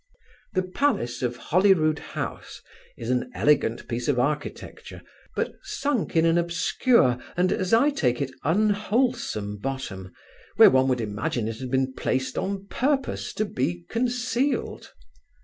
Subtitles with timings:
[0.55, 2.63] The palace of Holyrood house
[2.97, 5.03] is an elegant piece of architecture,
[5.35, 10.11] but sunk in an obscure, and, as I take it, unwholesome bottom,
[10.55, 14.91] where one would imagine it had been placed on purpose to be concealed.